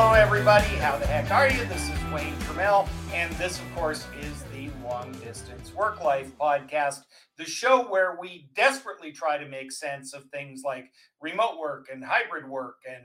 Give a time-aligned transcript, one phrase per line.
[0.00, 0.76] Hello, everybody.
[0.76, 1.64] How the heck are you?
[1.64, 7.00] This is Wayne Turmel, and this, of course, is the Long Distance Work Life podcast,
[7.36, 12.04] the show where we desperately try to make sense of things like remote work and
[12.04, 13.02] hybrid work and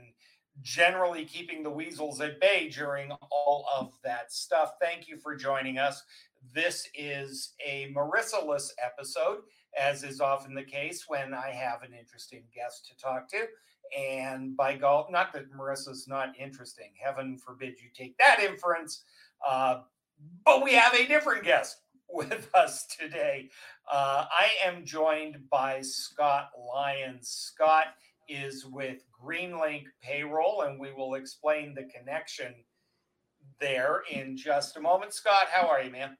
[0.62, 4.74] generally keeping the weasels at bay during all of that stuff.
[4.80, 6.00] Thank you for joining us.
[6.54, 9.38] This is a Marissa-less episode,
[9.76, 13.46] as is often the case when I have an interesting guest to talk to.
[13.96, 16.90] And by golf, not that Marissa's not interesting.
[17.02, 19.04] Heaven forbid you take that inference.
[19.46, 19.80] Uh,
[20.44, 21.80] but we have a different guest
[22.12, 23.50] with us today.
[23.90, 27.28] Uh, I am joined by Scott Lyons.
[27.28, 27.86] Scott
[28.28, 32.54] is with Greenlink Payroll, and we will explain the connection
[33.60, 35.12] there in just a moment.
[35.12, 36.16] Scott, how are you, man?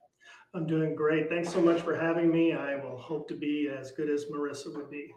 [0.54, 1.28] I'm doing great.
[1.28, 2.52] Thanks so much for having me.
[2.52, 5.10] I will hope to be as good as Marissa would be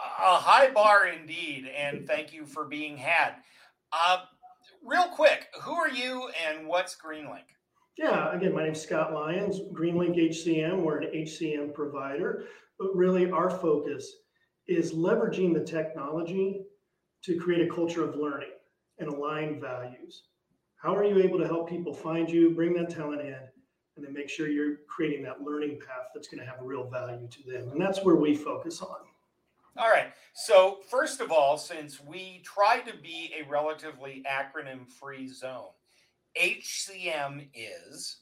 [0.00, 3.34] a high bar indeed, and thank you for being had.
[3.92, 4.18] Uh,
[4.84, 7.44] real quick, who are you and what's Greenlink?
[7.98, 10.82] Yeah, again, my name's Scott Lyons, Greenlink HCM.
[10.82, 12.44] We're an HCM provider,
[12.78, 14.10] but really our focus
[14.66, 16.62] is leveraging the technology
[17.24, 18.52] to create a culture of learning
[18.98, 20.22] and align values.
[20.76, 23.36] How are you able to help people find you, bring that talent in,
[23.96, 27.28] and then make sure you're creating that learning path that's going to have real value
[27.28, 27.68] to them?
[27.70, 28.96] And that's where we focus on.
[29.76, 30.12] All right.
[30.34, 35.70] So, first of all, since we try to be a relatively acronym free zone,
[36.40, 38.18] HCM is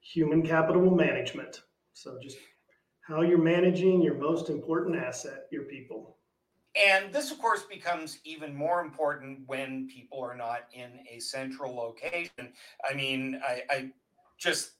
[0.00, 1.62] human capital management.
[1.94, 2.38] So, just
[3.00, 6.16] how you're managing your most important asset, your people.
[6.76, 11.74] And this, of course, becomes even more important when people are not in a central
[11.74, 12.52] location.
[12.88, 13.90] I mean, I, I
[14.38, 14.72] just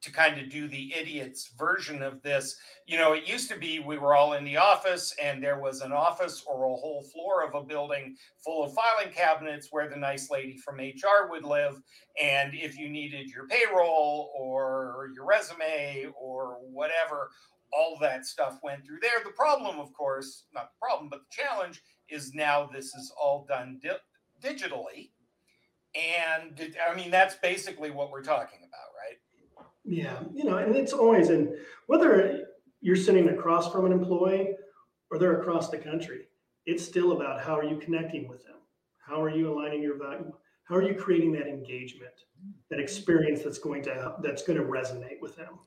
[0.00, 2.56] to kind of do the idiot's version of this.
[2.86, 5.80] You know, it used to be we were all in the office and there was
[5.80, 9.96] an office or a whole floor of a building full of filing cabinets where the
[9.96, 11.80] nice lady from HR would live.
[12.22, 17.30] And if you needed your payroll or your resume or whatever,
[17.72, 19.22] all that stuff went through there.
[19.24, 23.44] The problem, of course, not the problem, but the challenge is now this is all
[23.48, 23.98] done di-
[24.42, 25.10] digitally.
[25.94, 28.87] And I mean, that's basically what we're talking about?
[29.88, 31.54] Yeah, you know, and it's always and
[31.86, 32.46] whether
[32.82, 34.54] you're sitting across from an employee
[35.10, 36.26] or they're across the country,
[36.66, 38.56] it's still about how are you connecting with them?
[38.98, 40.30] How are you aligning your value?
[40.64, 42.12] How are you creating that engagement,
[42.68, 45.58] that experience that's going to that's going to resonate with them?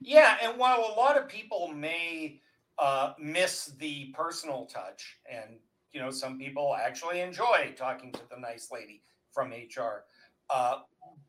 [0.00, 2.40] Yeah, and while a lot of people may
[2.80, 5.60] uh, miss the personal touch, and
[5.92, 9.02] you know, some people actually enjoy talking to the nice lady
[9.32, 10.04] from HR,
[10.52, 10.78] uh,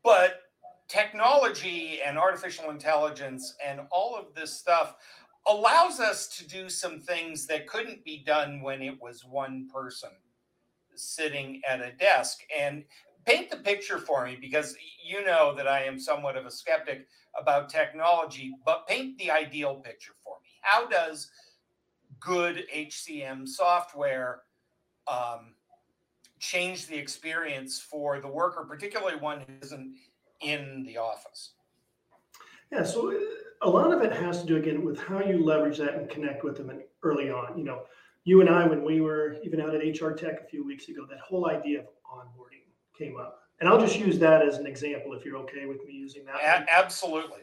[0.02, 0.40] but
[0.92, 4.96] technology and artificial intelligence and all of this stuff
[5.46, 10.10] allows us to do some things that couldn't be done when it was one person
[10.94, 12.40] sitting at a desk.
[12.56, 12.84] And
[13.24, 17.06] paint the picture for me because you know that I am somewhat of a skeptic
[17.40, 20.50] about technology, but paint the ideal picture for me.
[20.60, 21.30] How does
[22.20, 24.42] good HCM software
[25.08, 25.54] um,
[26.38, 29.94] change the experience for the worker, particularly one who isn't
[30.42, 31.52] in the office?
[32.70, 33.18] Yeah, so uh,
[33.62, 36.42] a lot of it has to do again with how you leverage that and connect
[36.42, 36.70] with them
[37.02, 37.58] early on.
[37.58, 37.82] You know,
[38.24, 41.06] you and I, when we were even out at HR Tech a few weeks ago,
[41.08, 42.62] that whole idea of onboarding
[42.96, 43.40] came up.
[43.60, 46.36] And I'll just use that as an example if you're okay with me using that.
[46.36, 47.42] A- absolutely.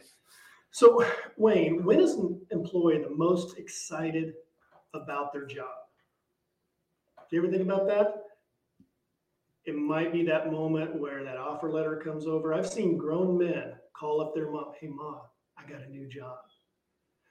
[0.70, 1.04] So,
[1.36, 4.34] Wayne, when is an employee the most excited
[4.94, 5.66] about their job?
[7.28, 8.24] Do you ever think about that?
[9.66, 12.54] It might be that moment where that offer letter comes over.
[12.54, 15.20] I've seen grown men call up their mom, hey, mom,
[15.58, 16.38] I got a new job.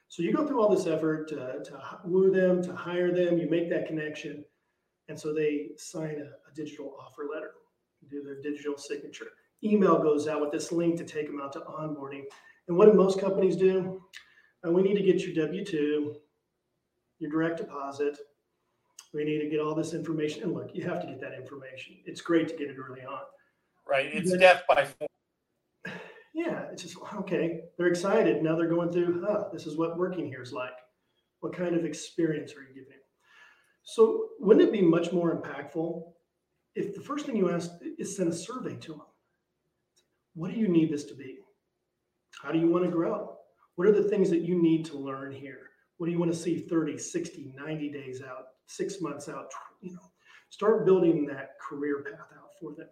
[0.08, 3.48] So you go through all this effort to, to woo them, to hire them, you
[3.48, 4.44] make that connection.
[5.08, 7.52] And so they sign a, a digital offer letter,
[8.08, 9.26] do their digital signature.
[9.62, 12.22] Email goes out with this link to take them out to onboarding.
[12.68, 14.02] And what do most companies do?
[14.66, 16.14] Uh, we need to get your W 2,
[17.18, 18.18] your direct deposit,
[19.12, 20.42] we need to get all this information.
[20.42, 21.96] And look, you have to get that information.
[22.06, 23.20] It's great to get it early on.
[23.88, 24.10] Right.
[24.12, 25.08] It's but, death by form.
[26.34, 26.66] Yeah.
[26.72, 28.42] It's just, okay, they're excited.
[28.42, 30.70] Now they're going through, huh, this is what working here is like.
[31.40, 32.98] What kind of experience are you giving?
[33.82, 36.04] So wouldn't it be much more impactful
[36.76, 39.02] if the first thing you ask is send a survey to them?
[40.34, 41.38] What do you need this to be?
[42.42, 43.36] How do you want to grow?
[43.74, 45.70] What are the things that you need to learn here?
[45.96, 48.46] What do you want to see 30, 60, 90 days out?
[48.70, 49.50] Six months out,
[49.80, 50.10] you know,
[50.50, 52.88] start building that career path out for them.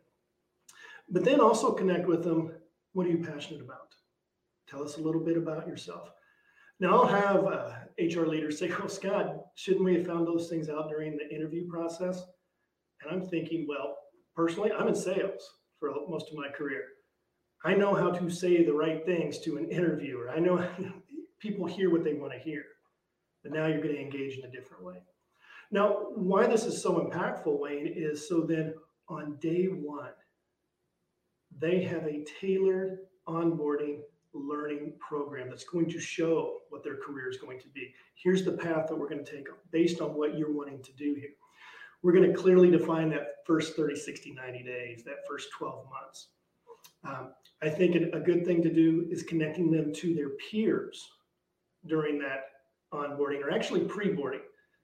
[1.10, 2.52] But then also connect with them.
[2.92, 3.94] What are you passionate about?
[4.68, 6.10] Tell us a little bit about yourself.
[6.80, 10.68] Now, I'll have uh, HR leaders say, Oh, Scott, shouldn't we have found those things
[10.68, 12.22] out during the interview process?
[13.02, 13.96] And I'm thinking, well,
[14.36, 15.42] personally, I'm in sales
[15.78, 16.82] for most of my career.
[17.64, 20.30] I know how to say the right things to an interviewer.
[20.30, 20.64] I know
[21.40, 22.62] people hear what they want to hear,
[23.42, 25.02] but now you're going to engage in a different way.
[25.70, 28.74] Now, why this is so impactful, Wayne, is so then
[29.08, 30.12] on day one,
[31.58, 34.00] they have a tailored onboarding
[34.32, 37.92] learning program that's going to show what their career is going to be.
[38.14, 41.14] Here's the path that we're going to take based on what you're wanting to do
[41.14, 41.30] here.
[42.02, 46.28] We're going to clearly define that first 30, 60, 90 days, that first 12 months.
[47.04, 47.32] Um,
[47.62, 51.08] I think a good thing to do is connecting them to their peers
[51.86, 52.44] during that
[52.92, 54.40] onboarding or actually pre-boarding,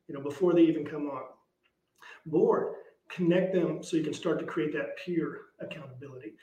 [0.09, 1.23] you know, before they even come on
[2.27, 2.75] board.
[3.11, 6.35] Connect them so you can start to create that peer accountability.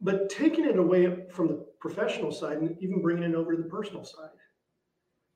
[0.00, 3.68] But taking it away from the professional side and even bringing it over to the
[3.68, 4.30] personal side.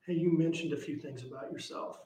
[0.06, 1.98] Hey, you mentioned a few things about yourself.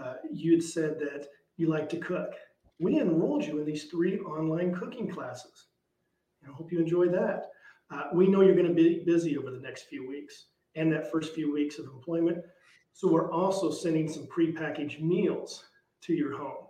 [0.00, 2.34] Uh, you had said that you like to cook.
[2.78, 5.66] We enrolled you in these three online cooking classes.
[6.48, 7.46] I hope you enjoy that.
[7.90, 10.46] Uh, we know you're going to be busy over the next few weeks
[10.76, 12.38] and that first few weeks of employment.
[12.98, 15.66] So we're also sending some prepackaged meals
[16.02, 16.64] to your home.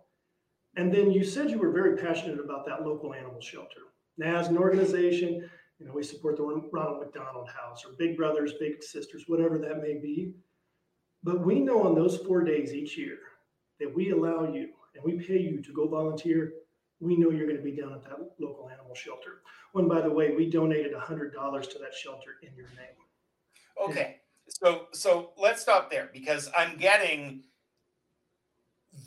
[0.76, 3.80] And then you said you were very passionate about that local animal shelter.
[4.18, 5.48] Now, as an organization,
[5.78, 9.80] you know, we support the Ronald McDonald House or Big Brothers, Big Sisters, whatever that
[9.80, 10.34] may be.
[11.22, 13.20] But we know on those four days each year
[13.80, 16.52] that we allow you and we pay you to go volunteer,
[17.00, 19.40] we know you're going to be down at that local animal shelter.
[19.72, 23.88] One, by the way, we donated $100 to that shelter in your name.
[23.88, 24.16] Okay.
[24.48, 27.42] So so let's stop there because I'm getting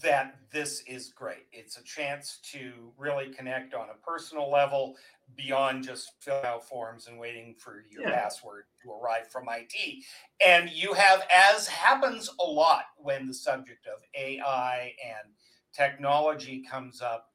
[0.04, 1.48] that this is great.
[1.52, 4.96] It's a chance to really connect on a personal level
[5.36, 8.22] beyond just fill out forms and waiting for your yeah.
[8.22, 10.04] password to arrive from IT.
[10.46, 15.34] And you have, as happens a lot when the subject of AI and
[15.74, 17.28] technology comes up,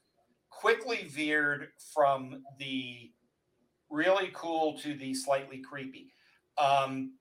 [0.50, 3.10] quickly veered from the
[3.88, 6.12] really cool to the slightly creepy.
[6.58, 7.12] Um,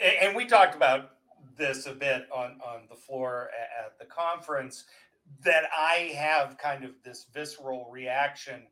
[0.00, 1.10] and, we talked about
[1.56, 3.50] this a bit on on the floor
[3.84, 4.84] at the conference
[5.44, 8.62] that I have kind of this visceral reaction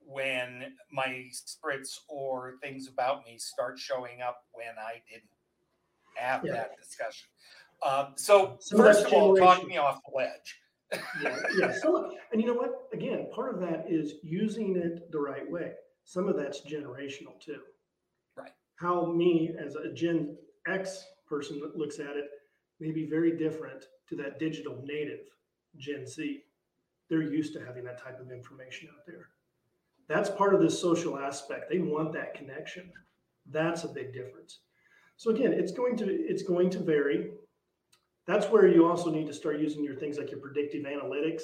[0.00, 5.28] when my spirits or things about me start showing up when I didn't
[6.16, 6.52] have yeah.
[6.52, 7.28] that discussion.
[7.86, 10.60] Um, so, so first of all, talk me off the ledge.
[11.22, 11.72] yeah, yeah.
[11.82, 12.88] So, and you know what?
[12.92, 15.72] Again, part of that is using it the right way.
[16.04, 17.60] Some of that's generational too.
[18.36, 18.52] Right.
[18.76, 22.30] How me as a Gen X person that looks at it
[22.80, 25.20] may be very different to that digital native
[25.76, 26.42] Gen Z.
[27.08, 29.28] They're used to having that type of information out there.
[30.08, 31.70] That's part of this social aspect.
[31.70, 32.90] They want that connection.
[33.50, 34.60] That's a big difference.
[35.16, 37.30] So again, it's going to it's going to vary.
[38.26, 41.42] That's where you also need to start using your things like your predictive analytics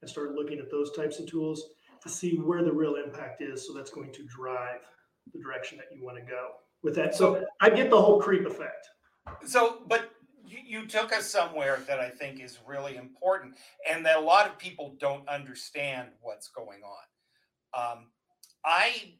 [0.00, 1.70] and start looking at those types of tools
[2.02, 3.66] to see where the real impact is.
[3.66, 4.80] So that's going to drive
[5.32, 6.52] the direction that you want to go
[6.82, 7.14] with that.
[7.14, 8.88] So I get the whole creep effect.
[9.46, 10.12] So, but
[10.46, 13.54] you, you took us somewhere that I think is really important
[13.88, 17.92] and that a lot of people don't understand what's going on.
[17.92, 18.06] Um,
[18.64, 19.14] I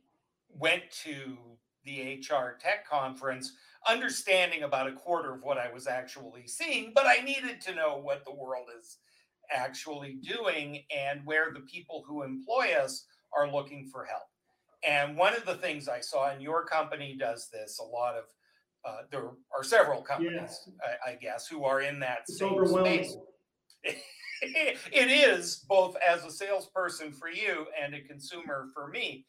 [0.58, 1.36] went to
[1.84, 3.52] the HR tech conference
[3.88, 7.98] understanding about a quarter of what I was actually seeing, but I needed to know
[7.98, 8.98] what the world is
[9.50, 14.22] actually doing and where the people who employ us are looking for help.
[14.84, 18.24] And one of the things I saw, and your company does this, a lot of
[18.84, 23.16] uh, there are several companies, I, I, guess, who are in that it's same space.
[23.84, 29.24] it is both as a salesperson for you and a consumer for me.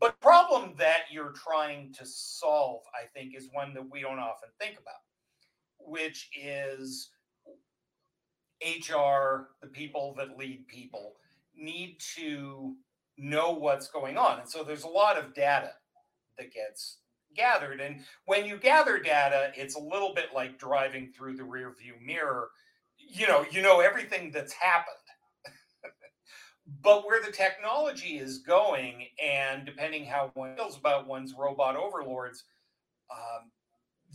[0.00, 4.48] But problem that you're trying to solve, I think, is one that we don't often
[4.58, 4.94] think about,
[5.78, 7.10] which is
[8.62, 11.16] HR, the people that lead people,
[11.54, 12.74] need to
[13.22, 14.40] know what's going on.
[14.40, 15.70] And so there's a lot of data
[16.38, 16.98] that gets
[17.34, 17.80] gathered.
[17.80, 21.94] And when you gather data, it's a little bit like driving through the rear view
[22.04, 22.50] mirror.
[22.98, 24.96] You know, you know everything that's happened.
[26.82, 32.44] but where the technology is going, and depending how one feels about one's robot overlords,
[33.10, 33.50] um,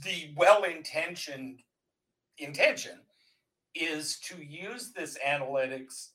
[0.03, 1.61] the well-intentioned
[2.37, 2.99] intention
[3.73, 6.09] is to use this analytics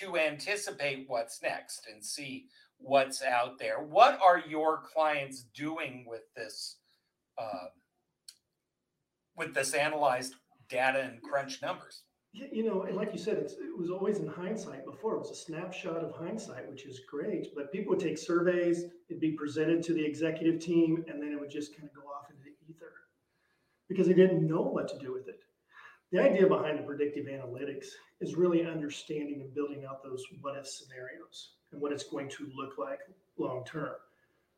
[0.00, 2.46] to anticipate what's next and see
[2.78, 3.80] what's out there.
[3.80, 6.76] What are your clients doing with this
[7.38, 7.68] uh,
[9.36, 10.34] with this analyzed
[10.68, 12.02] data and crunch numbers?
[12.32, 15.16] You know, and like you said, it was always in hindsight before.
[15.16, 17.48] It was a snapshot of hindsight, which is great.
[17.56, 21.40] But people would take surveys, it'd be presented to the executive team, and then it
[21.40, 22.92] would just kind of go off into the ether
[23.88, 25.40] because they didn't know what to do with it.
[26.12, 27.86] The idea behind the predictive analytics
[28.20, 32.50] is really understanding and building out those what if scenarios and what it's going to
[32.56, 33.00] look like
[33.38, 33.94] long term.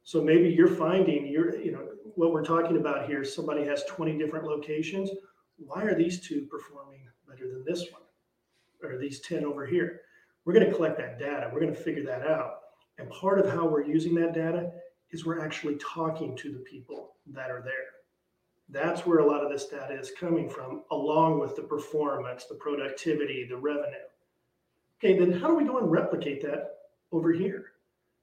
[0.05, 4.19] So maybe you're finding you're, you know, what we're talking about here, somebody has 20
[4.19, 5.11] different locations.
[5.59, 8.03] Why are these two performing better than this one?
[8.83, 10.01] Or these 10 over here?
[10.45, 11.49] We're going to collect that data.
[11.53, 12.61] We're going to figure that out.
[12.99, 14.73] And part of how we're using that data
[15.13, 17.82] is we're actually talking to the people that are there.
[18.73, 22.55] That's where a lot of this data is coming from, along with the performance, the
[22.55, 24.09] productivity, the revenue.
[24.99, 26.77] Okay, then how do we go and replicate that
[27.13, 27.73] over here?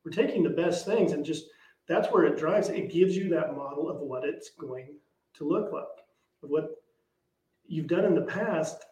[0.03, 1.46] We're taking the best things and just
[1.88, 2.70] that's where it drives.
[2.70, 4.96] It gives you that model of what it's going
[5.36, 5.86] to look like.
[6.41, 6.82] What
[7.68, 8.84] you've done in the past,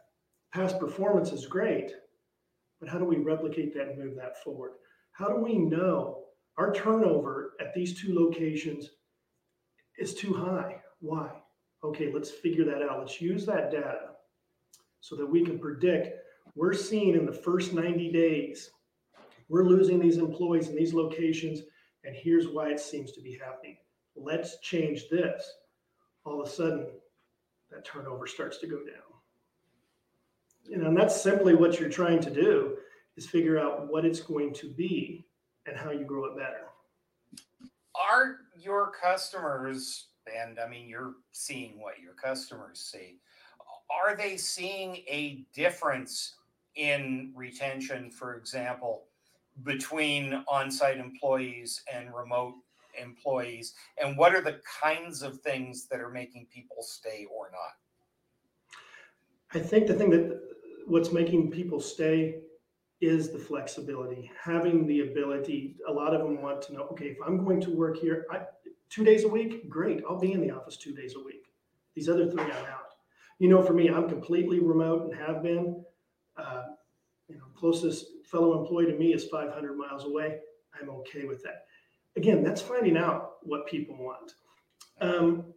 [0.54, 1.92] past performance is great,
[2.80, 4.74] but how do we replicate that and move that forward?
[5.12, 6.26] How do we know
[6.58, 8.92] our turnover at these two locations
[9.98, 10.82] is too high?
[11.00, 11.32] Why?
[11.84, 13.00] Okay, let's figure that out.
[13.00, 14.10] Let's use that data
[15.00, 16.18] so that we can predict
[16.56, 18.72] we're seeing in the first 90 days,
[19.48, 21.62] we're losing these employees in these locations
[22.04, 23.78] and here's why it seems to be happening.
[24.16, 25.44] Let's change this.
[26.26, 26.88] All of a sudden,
[27.70, 29.04] that turnover starts to go down.
[30.64, 32.78] You know, and that's simply what you're trying to do
[33.18, 35.28] is figure out what it's going to be
[35.66, 36.68] and how you grow it better.
[37.96, 43.18] Are your customers, and I mean, you're seeing what your customers see,
[43.90, 46.36] are they seeing a difference
[46.76, 49.06] in retention, for example,
[49.64, 52.56] between on-site employees and remote
[53.02, 53.74] employees?
[54.02, 59.60] And what are the kinds of things that are making people stay or not?
[59.60, 60.40] I think the thing that
[60.86, 62.42] what's making people stay
[63.02, 67.18] is the flexibility having the ability a lot of them want to know okay if
[67.26, 68.42] i'm going to work here I,
[68.90, 71.46] two days a week great i'll be in the office two days a week
[71.96, 72.94] these other three i'm out
[73.40, 75.84] you know for me i'm completely remote and have been
[76.38, 76.64] uh,
[77.28, 80.40] you know closest fellow employee to me is 500 miles away.
[80.80, 81.66] I'm okay with that.
[82.16, 84.34] Again, that's finding out what people want.
[85.00, 85.54] Um,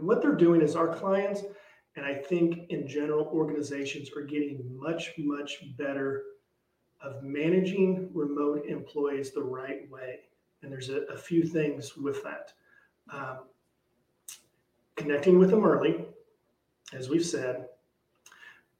[0.00, 1.42] what they're doing is our clients,
[1.96, 6.22] and I think in general, organizations are getting much, much better
[7.02, 10.20] of managing remote employees the right way.
[10.62, 12.52] And there's a, a few things with that.
[13.12, 13.38] Um,
[14.96, 16.04] connecting with them early,
[16.92, 17.66] as we've said,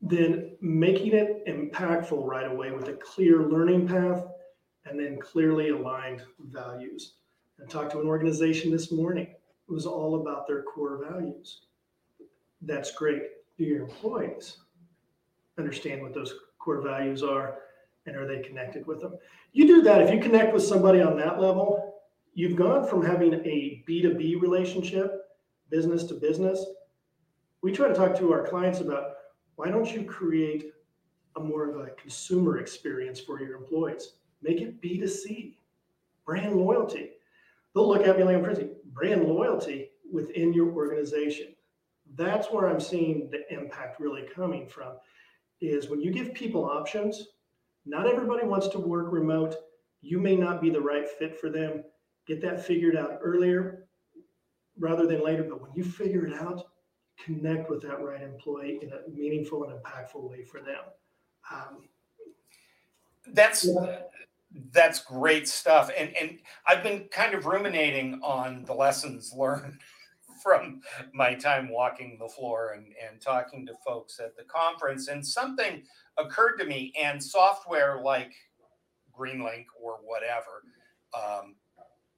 [0.02, 4.26] then making it impactful right away with a clear learning path
[4.84, 7.14] and then clearly aligned values.
[7.62, 9.26] I talked to an organization this morning.
[9.26, 11.62] It was all about their core values.
[12.62, 13.22] That's great.
[13.56, 14.58] Do your employees
[15.58, 17.58] understand what those core values are
[18.06, 19.14] and are they connected with them?
[19.52, 20.02] You do that.
[20.02, 21.94] If you connect with somebody on that level,
[22.34, 25.28] you've gone from having a B2B relationship,
[25.70, 26.64] business to business.
[27.62, 29.12] We try to talk to our clients about
[29.56, 30.72] why don't you create
[31.36, 34.14] a more of a consumer experience for your employees?
[34.42, 35.56] Make it B2C,
[36.24, 37.10] brand loyalty.
[37.74, 38.70] They'll look at me like I'm crazy.
[38.92, 41.54] Brand loyalty within your organization.
[42.16, 44.94] That's where I'm seeing the impact really coming from.
[45.60, 47.28] Is when you give people options,
[47.86, 49.56] not everybody wants to work remote.
[50.02, 51.84] You may not be the right fit for them.
[52.26, 53.86] Get that figured out earlier
[54.78, 55.44] rather than later.
[55.44, 56.64] But when you figure it out,
[57.24, 60.82] connect with that right employee in a meaningful and impactful way for them.
[61.50, 61.88] Um,
[63.32, 64.00] that's yeah.
[64.72, 69.78] that's great stuff, and and I've been kind of ruminating on the lessons learned
[70.42, 70.80] from
[71.12, 75.08] my time walking the floor and, and talking to folks at the conference.
[75.08, 75.82] And something
[76.18, 78.32] occurred to me, and software like
[79.16, 80.62] Greenlink or whatever
[81.14, 81.56] um,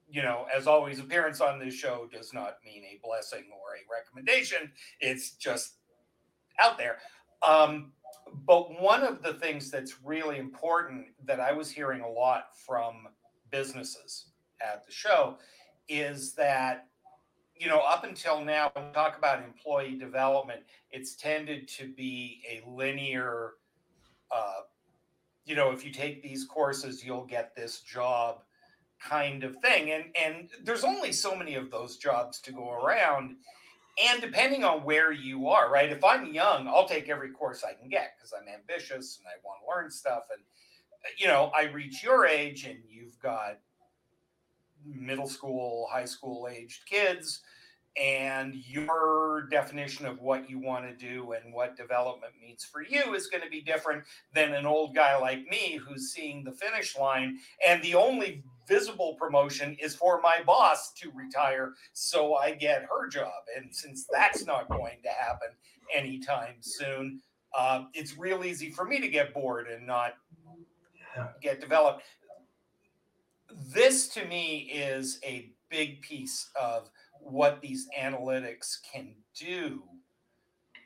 [0.08, 3.98] you know, as always, appearance on this show does not mean a blessing or a
[3.98, 4.70] recommendation.
[5.00, 5.76] It's just
[6.60, 6.98] out there.
[7.46, 7.92] Um,
[8.46, 13.08] but one of the things that's really important that I was hearing a lot from
[13.50, 14.26] businesses
[14.60, 15.38] at the show
[15.88, 16.88] is that,
[17.62, 22.42] you know, up until now, when we talk about employee development, it's tended to be
[22.50, 23.52] a linear,
[24.34, 24.62] uh,
[25.44, 28.42] you know, if you take these courses, you'll get this job
[29.00, 29.92] kind of thing.
[29.92, 33.36] And and there's only so many of those jobs to go around.
[34.04, 35.92] And depending on where you are, right?
[35.92, 39.38] If I'm young, I'll take every course I can get because I'm ambitious and I
[39.44, 40.24] want to learn stuff.
[40.32, 40.42] And
[41.16, 43.58] you know, I reach your age and you've got
[44.86, 47.42] middle school, high school aged kids,
[48.00, 53.14] and your definition of what you want to do and what development means for you
[53.14, 54.02] is going to be different
[54.34, 57.38] than an old guy like me who's seeing the finish line.
[57.66, 63.08] And the only visible promotion is for my boss to retire so I get her
[63.08, 63.42] job.
[63.56, 65.48] And since that's not going to happen
[65.94, 67.20] anytime soon,
[67.56, 70.14] uh, it's real easy for me to get bored and not
[71.42, 72.02] get developed.
[73.72, 76.90] This to me is a big piece of
[77.20, 79.82] what these analytics can do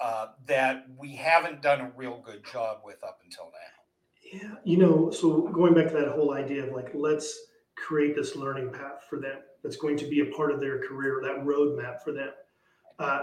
[0.01, 4.39] uh, that we haven't done a real good job with up until now.
[4.41, 7.39] Yeah, you know, so going back to that whole idea of like, let's
[7.77, 11.21] create this learning path for them that's going to be a part of their career,
[11.23, 12.31] that roadmap for them,
[12.99, 13.21] uh,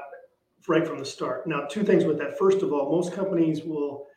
[0.68, 1.46] right from the start.
[1.46, 2.38] Now, two things with that.
[2.38, 4.08] First of all, most companies will,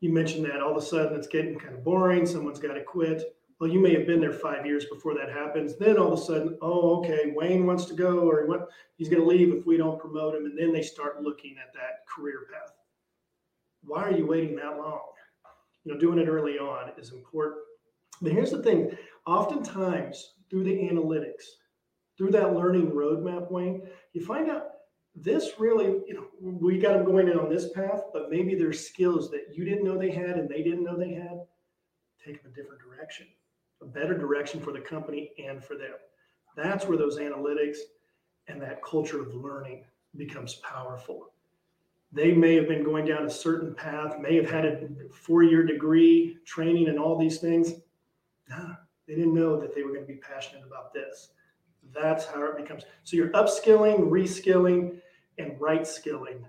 [0.00, 2.82] you mentioned that all of a sudden it's getting kind of boring, someone's got to
[2.82, 5.76] quit well, you may have been there five years before that happens.
[5.76, 8.62] Then all of a sudden, oh, okay, Wayne wants to go, or he want,
[8.96, 10.46] he's going to leave if we don't promote him.
[10.46, 12.72] And then they start looking at that career path.
[13.84, 15.02] Why are you waiting that long?
[15.84, 17.60] You know, doing it early on is important.
[18.20, 21.44] But here's the thing oftentimes, through the analytics,
[22.18, 24.70] through that learning roadmap, Wayne, you find out
[25.14, 28.88] this really, you know, we got them going in on this path, but maybe there's
[28.88, 31.38] skills that you didn't know they had and they didn't know they had.
[32.26, 33.28] Take them a different direction
[33.82, 35.94] a better direction for the company and for them.
[36.56, 37.78] That's where those analytics
[38.48, 39.84] and that culture of learning
[40.16, 41.32] becomes powerful.
[42.12, 45.64] They may have been going down a certain path, may have had a four year
[45.64, 47.74] degree, training, and all these things.
[49.08, 51.30] They didn't know that they were going to be passionate about this.
[51.92, 52.84] That's how it becomes.
[53.02, 55.00] So you're upskilling, reskilling,
[55.38, 56.44] and right skilling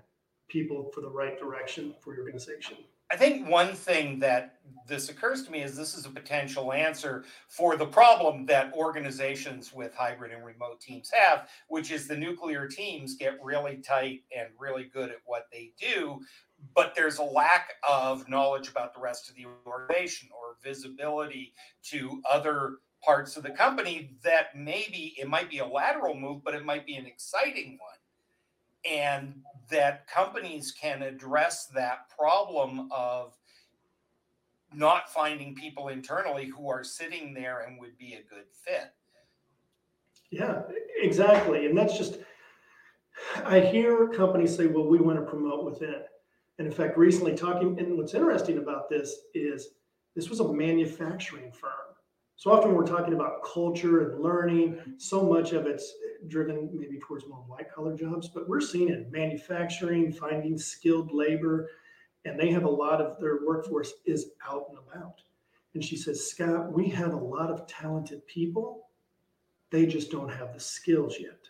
[0.48, 2.76] people for the right direction for your organization.
[3.14, 4.56] I think one thing that
[4.88, 9.72] this occurs to me is this is a potential answer for the problem that organizations
[9.72, 14.48] with hybrid and remote teams have, which is the nuclear teams get really tight and
[14.58, 16.18] really good at what they do,
[16.74, 21.54] but there's a lack of knowledge about the rest of the organization or visibility
[21.84, 26.52] to other parts of the company that maybe it might be a lateral move, but
[26.52, 27.94] it might be an exciting one
[28.90, 29.34] and
[29.70, 33.36] that companies can address that problem of
[34.74, 38.92] not finding people internally who are sitting there and would be a good fit.
[40.30, 40.62] Yeah,
[41.00, 41.66] exactly.
[41.66, 42.18] And that's just,
[43.44, 46.02] I hear companies say, well, we want to promote within.
[46.58, 49.68] And in fact, recently talking, and what's interesting about this is
[50.16, 51.72] this was a manufacturing firm.
[52.36, 54.78] So often we're talking about culture and learning.
[54.98, 55.94] So much of it's
[56.28, 61.70] driven maybe towards more white collar jobs, but we're seeing it manufacturing, finding skilled labor,
[62.24, 65.20] and they have a lot of their workforce is out and about.
[65.74, 68.88] And she says, Scott, we have a lot of talented people.
[69.70, 71.40] They just don't have the skills yet.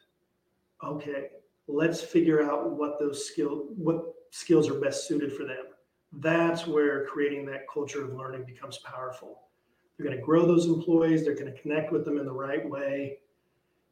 [0.83, 1.29] Okay,
[1.67, 5.67] let's figure out what those skill what skills are best suited for them.
[6.13, 9.49] That's where creating that culture of learning becomes powerful.
[9.97, 11.25] They're going to grow those employees.
[11.25, 13.19] They're going to connect with them in the right way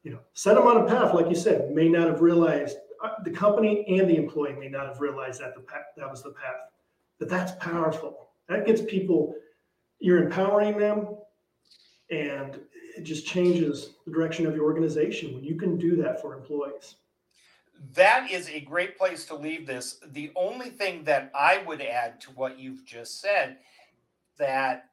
[0.03, 3.11] you know, set them on a path, like you said, may not have realized uh,
[3.23, 6.31] the company and the employee may not have realized that the path, that was the
[6.31, 6.69] path,
[7.19, 8.29] but that's powerful.
[8.49, 9.35] That gets people,
[9.99, 11.15] you're empowering them
[12.09, 12.59] and
[12.97, 16.95] it just changes the direction of your organization when you can do that for employees.
[17.95, 19.99] That is a great place to leave this.
[20.11, 23.57] The only thing that I would add to what you've just said
[24.37, 24.89] that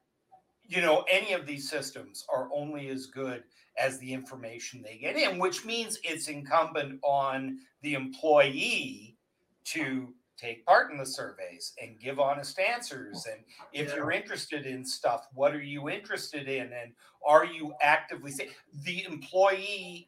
[0.71, 3.43] you know any of these systems are only as good
[3.77, 9.17] as the information they get in, which means it's incumbent on the employee
[9.65, 13.27] to take part in the surveys and give honest answers.
[13.29, 13.95] And if yeah.
[13.95, 16.71] you're interested in stuff, what are you interested in?
[16.73, 16.93] And
[17.25, 18.51] are you actively saying
[18.85, 20.07] the employee?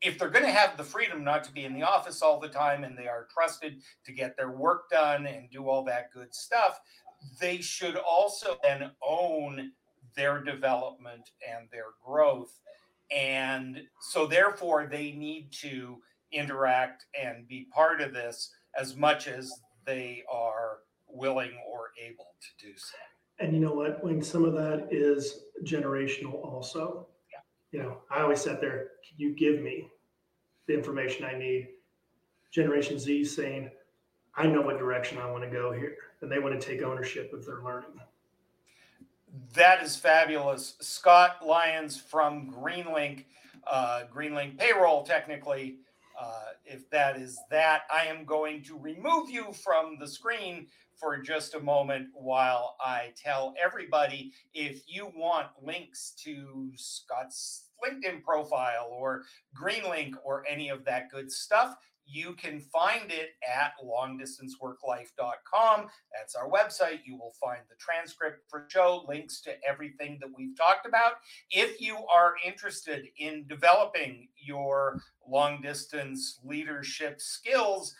[0.00, 2.48] If they're going to have the freedom not to be in the office all the
[2.48, 6.32] time and they are trusted to get their work done and do all that good
[6.32, 6.80] stuff,
[7.40, 9.72] they should also then own
[10.16, 12.58] their development and their growth
[13.10, 15.98] and so, therefore, they need to
[16.32, 19.50] interact and be part of this as much as
[19.86, 22.96] they are willing or able to do so.
[23.40, 24.04] And you know what?
[24.04, 27.06] When some of that is generational, also.
[27.32, 27.78] Yeah.
[27.78, 29.88] You know, I always sat there, can you give me
[30.66, 31.68] the information I need?
[32.52, 33.70] Generation Z saying,
[34.36, 35.96] I know what direction I want to go here.
[36.20, 38.00] And they want to take ownership of their learning.
[39.54, 40.76] That is fabulous.
[40.80, 43.24] Scott Lyons from Greenlink,
[43.66, 45.78] uh, Greenlink payroll, technically.
[46.18, 50.66] Uh, if that is that, I am going to remove you from the screen
[50.98, 58.22] for just a moment while I tell everybody if you want links to Scott's LinkedIn
[58.24, 59.22] profile or
[59.56, 61.76] Greenlink or any of that good stuff,
[62.08, 65.86] you can find it at longdistanceworklife.com.
[66.12, 67.00] That's our website.
[67.04, 71.12] You will find the transcript for show, links to everything that we've talked about.
[71.50, 77.94] If you are interested in developing your long distance leadership skills,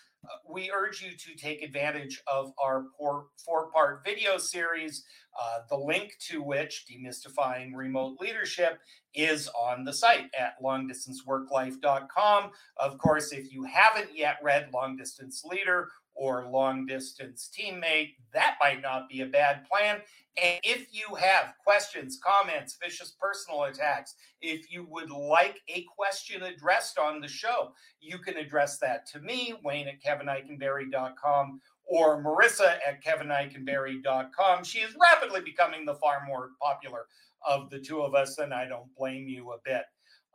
[0.48, 5.04] we urge you to take advantage of our four part video series,
[5.40, 8.78] uh, the link to which, Demystifying Remote Leadership,
[9.14, 12.50] is on the site at longdistanceworklife.com.
[12.78, 18.56] Of course, if you haven't yet read Long Distance Leader or long distance teammate, that
[18.60, 20.00] might not be a bad plan.
[20.42, 26.42] And if you have questions, comments, vicious personal attacks, if you would like a question
[26.42, 32.78] addressed on the show, you can address that to me, Wayne at kevineikenberry.com or Marissa
[32.86, 34.64] at kevineikenberry.com.
[34.64, 37.06] She is rapidly becoming the far more popular
[37.46, 39.82] of the two of us, and I don't blame you a bit.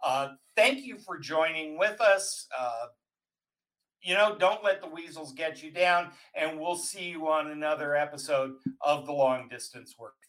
[0.03, 2.47] Uh, thank you for joining with us.
[2.57, 2.87] Uh,
[4.03, 6.09] you know, don't let the weasels get you down.
[6.35, 10.22] And we'll see you on another episode of the Long Distance Work.